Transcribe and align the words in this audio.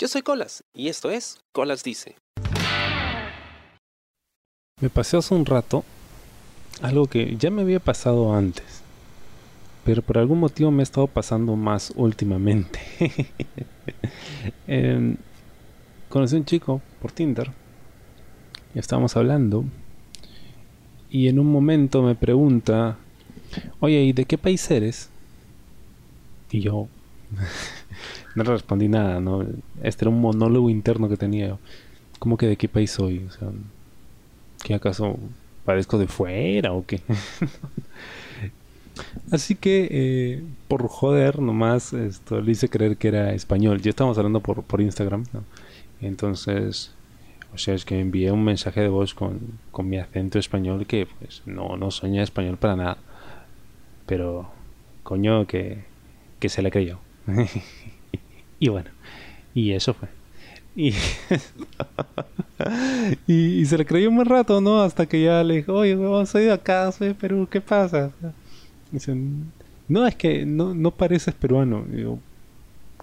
Yo 0.00 0.06
soy 0.06 0.22
Colas 0.22 0.62
y 0.72 0.86
esto 0.86 1.10
es 1.10 1.40
Colas 1.50 1.82
Dice. 1.82 2.14
Me 4.80 4.90
pasé 4.90 5.16
hace 5.16 5.34
un 5.34 5.44
rato 5.44 5.84
algo 6.80 7.08
que 7.08 7.36
ya 7.36 7.50
me 7.50 7.62
había 7.62 7.80
pasado 7.80 8.32
antes, 8.32 8.82
pero 9.84 10.02
por 10.02 10.18
algún 10.18 10.38
motivo 10.38 10.70
me 10.70 10.82
ha 10.82 10.84
estado 10.84 11.08
pasando 11.08 11.56
más 11.56 11.92
últimamente. 11.96 12.78
Em, 14.68 15.16
conocí 16.08 16.36
a 16.36 16.38
un 16.38 16.44
chico 16.44 16.80
por 17.00 17.10
Tinder 17.10 17.50
y 18.74 18.78
estábamos 18.78 19.16
hablando 19.16 19.64
y 21.10 21.26
en 21.26 21.38
un 21.40 21.50
momento 21.50 22.02
me 22.02 22.14
pregunta, 22.14 22.98
oye, 23.80 24.02
¿y 24.02 24.12
de 24.12 24.26
qué 24.26 24.38
país 24.38 24.70
eres? 24.70 25.08
Y 26.52 26.60
yo 26.60 26.86
no 28.34 28.44
le 28.44 28.50
respondí 28.50 28.88
nada, 28.88 29.20
¿no? 29.20 29.44
Este 29.82 30.04
era 30.04 30.10
un 30.10 30.20
monólogo 30.20 30.70
interno 30.70 31.08
que 31.08 31.16
tenía. 31.16 31.56
¿Cómo 32.18 32.36
que 32.36 32.46
de 32.46 32.56
qué 32.56 32.68
país 32.68 32.90
soy? 32.90 33.24
O 33.28 33.30
sea, 33.30 33.48
¿qué 34.62 34.74
acaso 34.74 35.18
parezco 35.64 35.98
de 35.98 36.08
fuera 36.08 36.72
o 36.72 36.84
qué? 36.86 37.00
Así 39.30 39.54
que, 39.54 39.88
eh, 39.90 40.42
por 40.66 40.86
joder, 40.88 41.40
nomás 41.40 41.92
esto, 41.92 42.40
le 42.40 42.52
hice 42.52 42.68
creer 42.68 42.96
que 42.96 43.08
era 43.08 43.32
español. 43.32 43.80
Ya 43.80 43.90
estábamos 43.90 44.18
hablando 44.18 44.40
por, 44.40 44.62
por 44.64 44.80
Instagram, 44.80 45.24
¿no? 45.32 45.44
Entonces, 46.00 46.92
o 47.54 47.58
sea, 47.58 47.74
es 47.74 47.84
que 47.84 48.00
envié 48.00 48.32
un 48.32 48.44
mensaje 48.44 48.80
de 48.80 48.88
voz 48.88 49.14
con, 49.14 49.40
con 49.70 49.88
mi 49.88 49.98
acento 49.98 50.38
español 50.38 50.86
que, 50.86 51.06
pues, 51.18 51.42
no, 51.46 51.76
no 51.76 51.90
soña 51.90 52.22
español 52.22 52.56
para 52.56 52.76
nada. 52.76 52.98
Pero, 54.06 54.50
coño, 55.02 55.46
que 55.46 55.84
se 56.48 56.62
le 56.62 56.70
creyó. 56.70 56.98
y 58.58 58.68
bueno, 58.68 58.90
y 59.54 59.72
eso 59.72 59.94
fue. 59.94 60.08
Y, 63.28 63.60
y, 63.60 63.64
se 63.66 63.78
le 63.78 63.86
creyó 63.86 64.08
un 64.08 64.16
buen 64.16 64.28
rato, 64.28 64.60
¿no? 64.60 64.82
Hasta 64.82 65.06
que 65.06 65.22
ya 65.22 65.44
le 65.44 65.56
dijo, 65.56 65.74
oye, 65.74 65.96
soy 66.26 66.44
de 66.44 66.52
acá, 66.52 66.90
soy 66.90 67.08
de 67.08 67.14
Perú, 67.14 67.46
¿qué 67.48 67.60
pasa? 67.60 68.10
Dicen, 68.90 69.52
no, 69.86 70.06
es 70.06 70.16
que 70.16 70.44
no, 70.44 70.74
no 70.74 70.90
pareces 70.90 71.34
peruano. 71.34 71.84
Y 71.92 72.02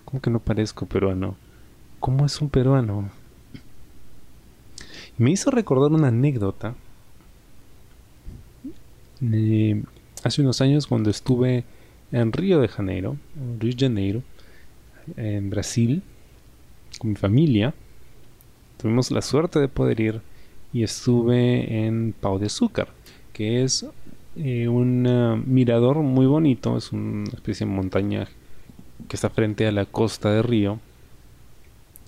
¿cómo 0.04 0.22
que 0.22 0.30
no 0.30 0.40
parezco 0.40 0.86
peruano? 0.86 1.38
¿Cómo 2.02 2.26
es 2.26 2.42
un 2.42 2.50
peruano? 2.50 3.10
me 5.18 5.32
hizo 5.32 5.50
recordar 5.52 5.92
una 5.92 6.10
anécdota. 6.10 6.76
Eh, 9.22 9.82
hace 10.24 10.42
unos 10.42 10.62
años 10.62 10.88
cuando 10.88 11.10
estuve 11.10 11.64
en 12.12 12.34
Río 12.34 12.60
de 12.60 12.68
Janeiro, 12.68 13.18
Río 13.60 13.72
de 13.72 13.88
Janeiro, 13.88 14.24
en 15.18 15.50
Brasil, 15.50 16.02
con 17.00 17.12
mi 17.12 17.16
familia. 17.16 17.74
Tuvimos 18.78 19.12
la 19.12 19.22
suerte 19.22 19.60
de 19.60 19.68
poder 19.68 20.00
ir 20.00 20.22
y 20.74 20.84
estuve 20.84 21.86
en 21.86 22.14
Pau 22.20 22.38
de 22.38 22.48
Azúcar, 22.48 22.90
que 23.34 23.64
es 23.64 23.86
eh, 24.36 24.68
un 24.68 25.08
uh, 25.08 25.38
mirador 25.38 25.98
muy 25.98 26.26
bonito, 26.26 26.78
es 26.78 26.92
una 26.92 27.24
especie 27.30 27.66
de 27.66 27.72
montaña 27.72 28.28
que 29.08 29.16
está 29.16 29.30
frente 29.30 29.66
a 29.68 29.72
la 29.72 29.86
costa 29.86 30.32
de 30.32 30.42
Río, 30.42 30.80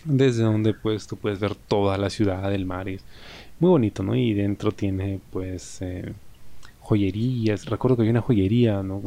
desde 0.03 0.43
donde 0.43 0.73
pues 0.73 1.07
tú 1.07 1.15
puedes 1.15 1.39
ver 1.39 1.55
toda 1.55 1.97
la 1.97 2.09
ciudad, 2.09 2.49
del 2.49 2.65
mar, 2.65 2.89
es 2.89 3.03
muy 3.59 3.69
bonito, 3.69 4.03
¿no? 4.03 4.15
Y 4.15 4.33
dentro 4.33 4.71
tiene 4.71 5.19
pues 5.31 5.81
eh, 5.81 6.13
joyerías, 6.81 7.65
recuerdo 7.65 7.95
que 7.95 8.01
había 8.03 8.11
una 8.11 8.21
joyería, 8.21 8.83
¿no? 8.83 9.01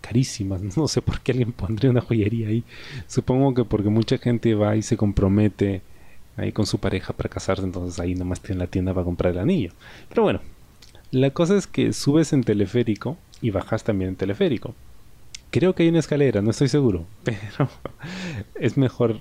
Carísimas. 0.00 0.62
No 0.76 0.88
sé 0.88 1.02
por 1.02 1.20
qué 1.20 1.32
alguien 1.32 1.52
pondría 1.52 1.90
una 1.90 2.00
joyería 2.00 2.48
ahí. 2.48 2.64
Supongo 3.06 3.54
que 3.54 3.64
porque 3.64 3.88
mucha 3.88 4.18
gente 4.18 4.54
va 4.54 4.76
y 4.76 4.82
se 4.82 4.96
compromete 4.96 5.82
ahí 6.36 6.52
con 6.52 6.66
su 6.66 6.78
pareja 6.78 7.12
para 7.12 7.28
casarse, 7.28 7.62
entonces 7.62 8.00
ahí 8.00 8.14
nomás 8.14 8.40
tiene 8.40 8.60
la 8.60 8.66
tienda 8.66 8.92
para 8.92 9.04
comprar 9.04 9.32
el 9.32 9.38
anillo. 9.38 9.72
Pero 10.08 10.22
bueno, 10.22 10.40
la 11.10 11.30
cosa 11.30 11.56
es 11.56 11.66
que 11.66 11.92
subes 11.92 12.32
en 12.32 12.42
teleférico 12.42 13.16
y 13.40 13.50
bajas 13.50 13.84
también 13.84 14.10
en 14.10 14.16
teleférico. 14.16 14.74
Creo 15.50 15.74
que 15.74 15.84
hay 15.84 15.88
una 15.90 16.00
escalera, 16.00 16.42
no 16.42 16.50
estoy 16.50 16.68
seguro, 16.68 17.06
pero 17.24 17.68
es 18.56 18.76
mejor 18.76 19.20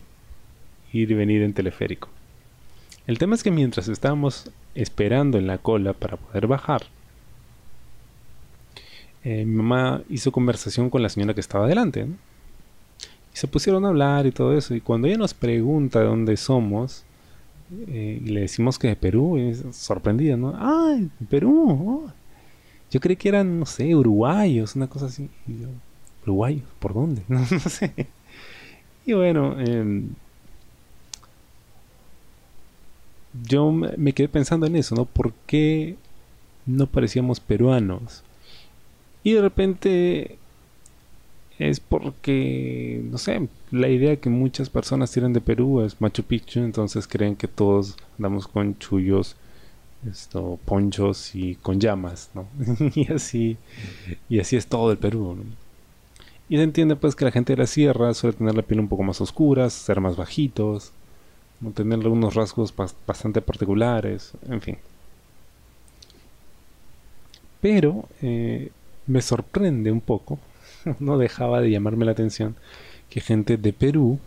ir 0.92 1.12
y 1.12 1.14
venir 1.14 1.44
en 1.44 1.54
teleférico. 1.54 2.10
El 3.06 3.20
tema 3.20 3.36
es 3.36 3.44
que 3.44 3.52
mientras 3.52 3.90
estábamos 3.90 4.50
esperando 4.76 5.38
en 5.38 5.46
la 5.46 5.58
cola 5.58 5.94
para 5.94 6.18
poder 6.18 6.48
bajar, 6.48 6.84
eh, 9.24 9.46
mi 9.46 9.56
mamá 9.56 10.02
hizo 10.10 10.32
conversación 10.32 10.90
con 10.90 11.02
la 11.02 11.10
señora 11.10 11.34
que 11.34 11.42
estaba 11.42 11.68
delante. 11.68 12.06
Y 13.34 13.38
se 13.38 13.48
pusieron 13.48 13.86
a 13.86 13.90
hablar 13.90 14.26
y 14.26 14.32
todo 14.32 14.58
eso. 14.58 14.76
Y 14.76 14.82
cuando 14.82 15.08
ella 15.08 15.18
nos 15.18 15.34
pregunta 15.34 16.00
de 16.00 16.06
dónde 16.06 16.38
somos, 16.38 17.04
eh, 17.88 18.22
y 18.24 18.30
le 18.30 18.42
decimos 18.42 18.78
que 18.78 18.90
de 18.90 18.96
Perú, 18.96 19.38
y 19.38 19.56
sorprendida, 19.74 20.38
¿no? 20.38 20.54
¡Ah, 20.56 20.98
Perú! 21.30 22.06
Oh". 22.08 22.12
Yo 22.92 23.00
creí 23.00 23.16
que 23.16 23.30
eran, 23.30 23.60
no 23.60 23.66
sé, 23.66 23.96
uruguayos, 23.96 24.76
una 24.76 24.88
cosa 24.88 25.08
así. 25.08 25.30
¿Uruguayos? 26.24 26.66
¿Por 26.80 26.94
dónde? 26.94 27.24
no, 27.28 27.46
sé. 27.46 28.08
Y 29.06 29.14
bueno, 29.14 29.60
em, 29.60 30.10
yo 33.48 33.72
me 33.72 34.14
quedé 34.14 34.30
pensando 34.30 34.68
en 34.68 34.76
eso, 34.76 34.96
¿no? 34.96 35.06
¿Por 35.06 35.34
qué 35.48 35.96
no 36.66 36.88
parecíamos 36.88 37.40
peruanos? 37.40 38.24
Y 39.24 39.34
de 39.34 39.42
repente 39.42 40.38
es 41.60 41.80
porque, 41.80 43.02
no 43.10 43.18
sé, 43.18 43.48
la 43.72 43.88
idea 43.88 44.18
que 44.18 44.30
muchas 44.30 44.70
personas 44.70 45.12
tienen 45.12 45.34
de 45.34 45.42
Perú 45.42 45.82
es 45.82 46.02
Machu 46.02 46.24
Picchu, 46.24 46.60
entonces 46.60 47.08
creen 47.08 47.36
que 47.36 47.48
todos 47.48 47.96
andamos 48.18 48.48
con 48.48 48.78
chullos, 48.80 49.36
esto, 50.10 50.60
ponchos 50.66 51.36
y 51.36 51.56
con 51.56 51.80
llamas, 51.80 52.32
¿no? 52.34 52.48
y 52.96 53.12
así, 53.12 53.58
y 54.30 54.40
así 54.40 54.58
es 54.58 54.68
todo 54.68 54.92
el 54.92 54.98
Perú, 54.98 55.36
¿no? 55.38 55.44
Y 56.50 56.58
se 56.58 56.64
entiende 56.64 56.96
pues 56.96 57.16
que 57.16 57.26
la 57.26 57.32
gente 57.32 57.54
de 57.54 57.58
la 57.58 57.68
sierra 57.68 58.14
suele 58.14 58.38
tener 58.38 58.56
la 58.56 58.64
piel 58.64 58.82
un 58.82 58.90
poco 58.90 59.04
más 59.04 59.22
oscura, 59.22 59.70
ser 59.70 60.02
más 60.02 60.18
bajitos, 60.18 60.92
no 61.62 61.72
tener 61.72 62.00
algunos 62.00 62.36
rasgos 62.36 62.74
bastante 63.08 63.42
particulares, 63.42 64.34
en 64.50 64.62
fin. 64.62 64.78
Pero 67.62 68.10
eh, 68.22 68.72
me 69.08 69.22
sorprende 69.22 69.92
un 69.92 70.02
poco, 70.02 70.40
no 71.00 71.18
dejaba 71.18 71.62
de 71.62 71.72
llamarme 71.72 72.06
la 72.06 72.12
atención 72.12 72.56
que 73.10 73.22
gente 73.22 73.58
de 73.58 73.74
Perú 73.74 74.20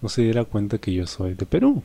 no 0.00 0.08
se 0.08 0.22
diera 0.22 0.44
cuenta 0.44 0.78
que 0.78 0.92
yo 0.92 1.06
soy 1.06 1.34
de 1.34 1.46
Perú. 1.46 1.82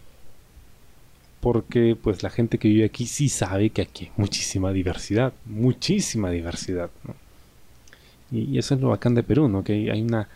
Porque 1.40 1.96
pues 2.00 2.24
la 2.24 2.30
gente 2.30 2.58
que 2.58 2.68
vive 2.68 2.86
aquí 2.86 3.06
sí 3.06 3.30
sabe 3.30 3.70
que 3.70 3.84
aquí 3.84 4.06
hay 4.06 4.12
muchísima 4.18 4.72
diversidad, 4.72 5.34
muchísima 5.46 6.32
diversidad. 6.32 6.90
Y, 8.32 8.58
eso 8.58 8.76
es 8.76 8.82
lo 8.82 8.90
bacán 8.90 9.16
de 9.16 9.24
Perú, 9.24 9.48
¿no? 9.48 9.64
Que 9.64 9.92
hay 9.92 10.02
una 10.02 10.28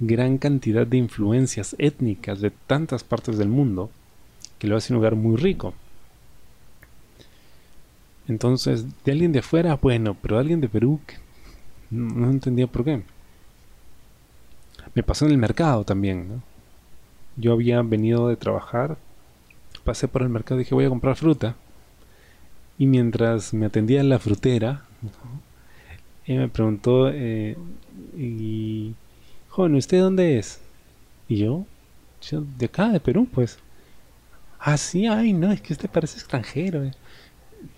gran 0.00 0.38
cantidad 0.38 0.86
de 0.86 0.98
influencias 0.98 1.74
étnicas 1.78 2.40
de 2.40 2.50
tantas 2.50 3.04
partes 3.04 3.36
del 3.36 3.48
mundo 3.48 3.90
que 4.58 4.66
lo 4.66 4.76
hace 4.76 4.92
un 4.92 4.98
lugar 4.98 5.14
muy 5.14 5.36
rico. 5.36 5.74
Entonces, 8.28 8.86
de 9.04 9.12
alguien 9.12 9.32
de 9.32 9.40
afuera, 9.40 9.76
bueno, 9.76 10.16
pero 10.20 10.38
alguien 10.38 10.60
de 10.60 10.68
Perú, 10.68 11.00
no, 11.90 12.30
entendía 12.30 12.66
por 12.66 12.84
qué. 12.84 13.02
Me 14.94 15.02
pasó 15.02 15.26
en 15.26 15.32
el 15.32 15.38
mercado 15.38 15.84
también, 15.84 16.42
Yo 17.36 17.52
había 17.52 17.82
venido 17.82 18.28
de 18.28 18.36
trabajar, 18.36 18.96
pasé 19.84 20.08
por 20.08 20.22
el 20.22 20.28
mercado 20.28 20.60
y 20.60 20.64
dije 20.64 20.74
voy 20.74 20.84
a 20.84 20.88
comprar 20.88 21.16
fruta. 21.16 21.56
Y 22.78 22.86
mientras 22.86 23.54
me 23.54 23.66
atendía 23.66 24.00
en 24.00 24.08
la 24.08 24.18
frutera, 24.18 24.84
él 26.26 26.38
me 26.38 26.48
preguntó, 26.48 27.08
eh, 27.10 27.56
y, 28.16 28.94
joven, 29.48 29.74
¿usted 29.74 30.00
dónde 30.00 30.38
es? 30.38 30.60
Y 31.28 31.36
yo, 31.38 31.66
yo, 32.22 32.42
de 32.58 32.66
acá, 32.66 32.88
de 32.88 33.00
Perú, 33.00 33.28
pues. 33.32 33.58
Ah, 34.58 34.76
sí, 34.78 35.06
ay, 35.06 35.32
no, 35.32 35.52
es 35.52 35.60
que 35.60 35.74
usted 35.74 35.90
parece 35.90 36.18
extranjero. 36.18 36.84
Eh. 36.84 36.92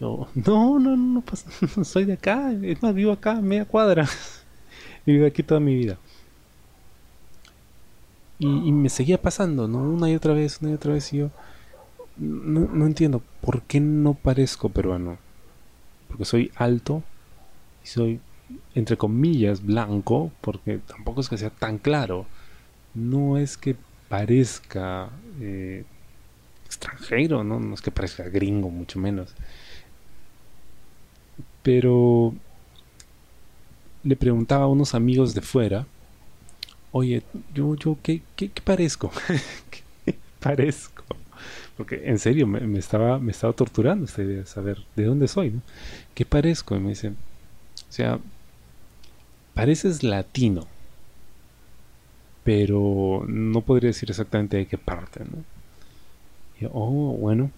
Yo, 0.01 0.29
no, 0.35 0.79
no, 0.79 0.97
no, 0.97 1.25
no, 1.77 1.85
soy 1.85 2.05
de 2.05 2.15
acá, 2.15 2.53
es 2.53 2.83
más, 2.83 2.95
vivo 2.95 3.13
acá, 3.13 3.35
media 3.41 3.65
cuadra. 3.65 4.09
vivo 5.07 5.27
aquí 5.27 5.43
toda 5.43 5.61
mi 5.61 5.75
vida. 5.75 5.99
Y, 8.39 8.71
me 8.71 8.91
seguía 8.91 9.21
pasando, 9.21 9.67
¿no? 9.67 9.79
Una 9.79 10.11
y 10.11 10.15
otra 10.15 10.35
vez, 10.35 10.61
una 10.61 10.73
y 10.73 10.75
otra 10.75 10.93
vez, 10.93 11.11
y 11.15 11.19
yo 11.19 11.31
no, 12.19 12.61
no 12.61 12.87
entiendo, 12.87 13.23
¿por 13.41 13.63
qué 13.63 13.81
no 13.81 14.13
parezco 14.15 14.69
peruano? 14.69 15.19
Porque 16.09 16.27
soy 16.27 16.51
alto 16.57 17.03
y 17.83 17.87
soy, 17.87 18.21
entre 18.75 18.99
comillas, 18.99 19.65
blanco, 19.65 20.33
porque 20.43 20.79
tampoco 20.87 21.23
es 21.23 21.29
que 21.31 21.39
sea 21.39 21.51
tan 21.51 21.79
claro. 21.79 22.27
No 22.95 23.39
es 23.39 23.57
que 23.57 23.77
parezca 24.09 25.11
eh, 25.41 25.85
extranjero, 26.67 27.45
¿no? 27.45 27.61
No 27.61 27.75
es 27.75 27.81
que 27.81 27.91
parezca 27.91 28.25
gringo, 28.25 28.71
mucho 28.71 28.99
menos. 28.99 29.35
Pero 31.67 32.33
le 34.05 34.15
preguntaba 34.15 34.67
a 34.67 34.69
unos 34.69 34.95
amigos 34.95 35.35
de 35.35 35.41
fuera, 35.41 35.85
oye, 36.93 37.25
yo, 37.53 37.75
yo, 37.75 37.99
¿qué, 38.05 38.23
qué, 38.37 38.49
parezco? 38.63 39.11
parezco? 40.39 41.03
Porque 41.77 42.09
en 42.09 42.21
serio 42.21 42.47
me, 42.47 42.79
estaba, 42.79 43.19
me 43.19 43.33
estaba 43.33 43.53
torturando 43.53 44.05
esta 44.05 44.23
idea 44.23 44.39
de 44.39 44.47
saber 44.47 44.79
de 44.95 45.07
dónde 45.07 45.27
soy, 45.27 45.51
¿no? 45.51 45.61
¿Qué 46.15 46.25
parezco? 46.25 46.77
Y 46.77 46.79
me 46.79 46.91
dice, 46.91 47.09
o 47.09 47.93
sea, 47.93 48.21
pareces 49.53 50.05
latino, 50.05 50.69
pero 52.45 53.25
no 53.27 53.61
podría 53.63 53.89
decir 53.89 54.09
exactamente 54.09 54.57
de 54.57 54.67
qué 54.67 54.79
parte, 54.79 55.25
¿no? 55.25 55.43
Y 56.61 56.63
yo, 56.63 56.71
oh, 56.73 57.17
bueno, 57.19 57.51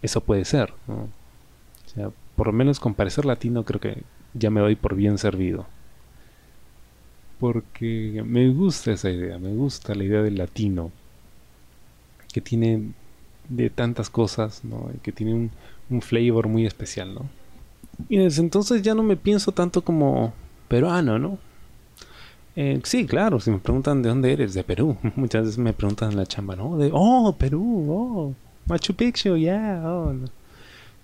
eso 0.00 0.22
puede 0.22 0.46
ser, 0.46 0.72
¿no? 0.86 0.94
O 0.94 1.88
sea, 1.94 2.10
por 2.36 2.48
lo 2.48 2.52
menos 2.52 2.80
con 2.80 2.94
parecer 2.94 3.24
latino 3.24 3.64
creo 3.64 3.80
que 3.80 4.02
ya 4.34 4.50
me 4.50 4.60
doy 4.60 4.76
por 4.76 4.94
bien 4.94 5.18
servido. 5.18 5.66
Porque 7.40 8.22
me 8.26 8.48
gusta 8.48 8.92
esa 8.92 9.10
idea, 9.10 9.38
me 9.38 9.54
gusta 9.54 9.94
la 9.94 10.04
idea 10.04 10.22
del 10.22 10.38
latino, 10.38 10.90
que 12.32 12.40
tiene 12.40 12.92
de 13.48 13.70
tantas 13.70 14.08
cosas, 14.08 14.64
¿no? 14.64 14.90
que 15.02 15.12
tiene 15.12 15.34
un, 15.34 15.50
un 15.90 16.00
flavor 16.00 16.48
muy 16.48 16.66
especial, 16.66 17.14
¿no? 17.14 17.28
Y 18.08 18.18
desde 18.18 18.42
entonces 18.42 18.82
ya 18.82 18.94
no 18.94 19.02
me 19.02 19.16
pienso 19.16 19.52
tanto 19.52 19.82
como 19.82 20.32
peruano, 20.68 21.18
¿no? 21.18 21.38
Eh, 22.56 22.80
sí, 22.84 23.06
claro, 23.06 23.40
si 23.40 23.50
me 23.50 23.58
preguntan 23.58 24.02
de 24.02 24.08
dónde 24.08 24.32
eres, 24.32 24.54
de 24.54 24.64
Perú. 24.64 24.96
Muchas 25.16 25.44
veces 25.44 25.58
me 25.58 25.72
preguntan 25.72 26.12
en 26.12 26.16
la 26.16 26.26
chamba, 26.26 26.56
¿no? 26.56 26.76
De, 26.76 26.90
oh, 26.92 27.34
Perú, 27.38 27.86
oh, 27.90 28.34
Machu 28.66 28.94
Picchu, 28.94 29.36
ya, 29.36 29.36
yeah, 29.36 29.82
oh. 29.84 30.14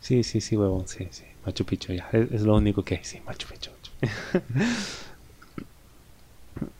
Sí, 0.00 0.22
sí, 0.22 0.40
sí, 0.40 0.56
huevón, 0.56 0.88
sí, 0.88 1.08
sí. 1.10 1.24
Machu 1.44 1.64
Picchu, 1.64 1.92
ya. 1.92 2.08
Es, 2.12 2.42
lo 2.42 2.56
único 2.56 2.84
que 2.84 2.96
hay, 2.96 3.04
sí, 3.04 3.20
Machu 3.26 3.48
Picchu. 3.48 3.70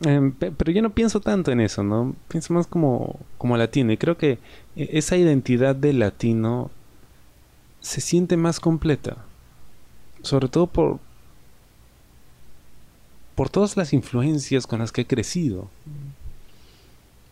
Em, 0.05 0.31
pero 0.33 0.71
yo 0.71 0.81
no 0.83 0.91
pienso 0.91 1.21
tanto 1.21 1.51
en 1.51 1.59
eso, 1.59 1.83
¿no? 1.83 2.15
Pienso 2.27 2.53
más 2.53 2.67
como, 2.67 3.19
como 3.37 3.57
latino. 3.57 3.91
Y 3.91 3.97
creo 3.97 4.17
que 4.17 4.37
e, 4.75 4.89
esa 4.93 5.17
identidad 5.17 5.75
de 5.75 5.93
latino 5.93 6.69
se 7.79 8.01
siente 8.01 8.37
más 8.37 8.59
completa. 8.59 9.17
Sobre 10.21 10.49
todo 10.49 10.67
por, 10.67 10.99
por 13.35 13.49
todas 13.49 13.75
las 13.75 13.93
influencias 13.93 14.67
con 14.67 14.79
las 14.79 14.91
que 14.91 15.01
he 15.01 15.07
crecido. 15.07 15.69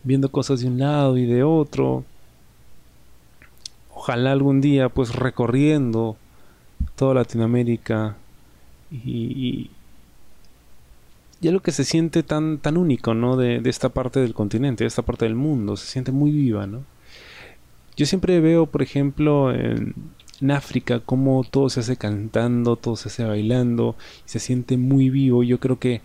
Viendo 0.02 0.30
cosas 0.32 0.60
de 0.60 0.68
un 0.68 0.78
lado 0.78 1.16
y 1.18 1.26
de 1.26 1.44
otro. 1.44 2.04
Ojalá 4.00 4.32
algún 4.32 4.62
día 4.62 4.88
pues 4.88 5.14
recorriendo 5.14 6.16
toda 6.96 7.12
Latinoamérica 7.12 8.16
y, 8.90 9.68
y, 11.42 11.50
lo 11.50 11.60
que 11.60 11.70
se 11.70 11.84
siente 11.84 12.22
tan, 12.22 12.56
tan 12.56 12.78
único, 12.78 13.12
¿no? 13.12 13.36
De, 13.36 13.60
esta 13.66 13.90
parte 13.90 14.20
del 14.20 14.32
continente, 14.32 14.84
de 14.84 14.88
esta 14.88 15.02
parte 15.02 15.26
del 15.26 15.34
mundo, 15.34 15.76
se 15.76 15.84
siente 15.86 16.12
muy 16.12 16.30
viva, 16.30 16.66
¿no? 16.66 16.82
Yo 17.94 18.06
siempre 18.06 18.40
veo, 18.40 18.64
por 18.64 18.80
ejemplo, 18.80 19.52
en, 19.52 19.94
África 20.50 21.00
cómo 21.00 21.44
todo 21.44 21.68
se 21.68 21.80
hace 21.80 21.98
cantando, 21.98 22.76
todo 22.76 22.96
se 22.96 23.10
hace 23.10 23.24
bailando, 23.24 23.96
y 24.24 24.30
se 24.30 24.38
siente 24.38 24.78
muy 24.78 25.10
vivo. 25.10 25.42
Yo 25.42 25.60
creo 25.60 25.78
que 25.78 26.00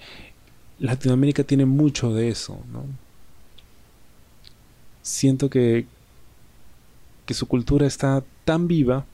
Latinoamérica 0.80 1.46
tiene 1.46 1.66
mucho 1.66 2.14
de 2.14 2.28
eso, 2.28 2.60
¿no? 2.74 2.84
Siento 5.02 5.50
que, 5.50 5.86
que 7.26 7.34
su 7.34 7.48
cultura 7.48 7.88
está 7.88 8.24
tan 8.46 8.68
viva 8.68 9.06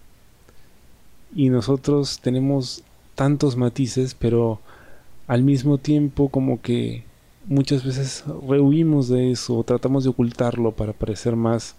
y 1.36 1.50
nosotros 1.50 2.20
tenemos 2.20 2.84
tantos 3.16 3.56
matices, 3.56 4.16
pero 4.16 4.60
al 5.28 5.44
mismo 5.44 5.78
tiempo 5.78 6.30
como 6.30 6.62
que 6.62 7.04
muchas 7.46 7.84
veces 7.86 8.24
rehuimos 8.48 9.08
de 9.08 9.32
eso 9.32 9.58
o 9.58 9.64
tratamos 9.64 10.04
de 10.04 10.10
ocultarlo 10.10 10.72
para 10.72 10.94
parecer 10.94 11.36
más 11.36 11.76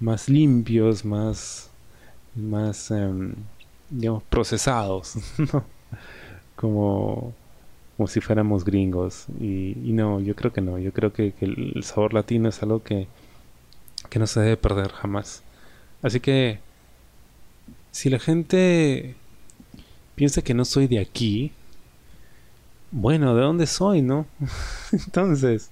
más 0.00 0.28
limpios, 0.28 1.04
más 1.04 1.70
más 2.34 2.90
em, 2.90 3.34
digamos 3.90 4.22
procesados, 4.24 5.14
como 6.56 7.32
como 7.96 8.06
si 8.06 8.20
fuéramos 8.20 8.64
gringos. 8.64 9.26
Y, 9.40 9.74
no, 9.92 10.20
yo 10.20 10.36
creo 10.36 10.52
que 10.52 10.60
no, 10.60 10.78
yo 10.78 10.92
creo 10.92 11.12
que 11.12 11.34
el 11.40 11.82
sabor 11.82 12.14
latino 12.14 12.48
es 12.48 12.62
algo 12.62 12.82
que 12.82 13.08
que 14.08 14.18
no 14.18 14.26
se 14.26 14.40
debe 14.40 14.56
perder 14.56 14.90
jamás. 14.92 15.42
Así 16.02 16.20
que 16.20 16.60
si 17.90 18.10
la 18.10 18.18
gente 18.18 19.16
piensa 20.14 20.42
que 20.42 20.54
no 20.54 20.64
soy 20.64 20.86
de 20.86 21.00
aquí, 21.00 21.52
bueno, 22.90 23.34
¿de 23.34 23.42
dónde 23.42 23.66
soy, 23.66 24.02
no? 24.02 24.26
Entonces, 24.92 25.70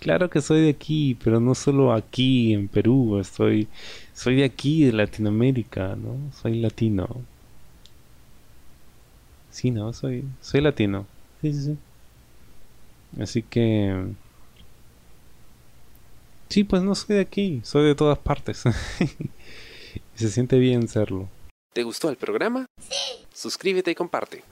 claro 0.00 0.30
que 0.30 0.40
soy 0.40 0.62
de 0.62 0.70
aquí, 0.70 1.16
pero 1.22 1.40
no 1.40 1.54
solo 1.54 1.92
aquí 1.92 2.54
en 2.54 2.68
Perú, 2.68 3.18
estoy 3.20 3.68
soy 4.14 4.36
de 4.36 4.44
aquí, 4.44 4.84
de 4.84 4.92
Latinoamérica, 4.92 5.96
¿no? 5.96 6.32
Soy 6.32 6.60
latino. 6.60 7.08
Sí, 9.50 9.70
no, 9.70 9.92
soy 9.92 10.24
soy 10.40 10.60
latino. 10.60 11.06
Sí, 11.42 11.52
sí, 11.52 11.62
sí. 11.64 11.78
Así 13.20 13.42
que 13.42 14.14
Sí, 16.48 16.64
pues 16.64 16.82
no 16.82 16.94
soy 16.94 17.16
de 17.16 17.22
aquí, 17.22 17.60
soy 17.64 17.86
de 17.86 17.94
todas 17.94 18.18
partes. 18.18 18.64
y 19.00 20.18
se 20.18 20.30
siente 20.30 20.58
bien 20.58 20.88
serlo. 20.88 21.28
¿Te 21.72 21.82
gustó 21.82 22.08
el 22.08 22.16
programa? 22.16 22.66
Sí. 22.80 23.26
Suscríbete 23.32 23.90
y 23.90 23.94
comparte. 23.94 24.42